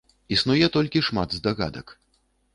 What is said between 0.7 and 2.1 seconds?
толькі шмат здагадак.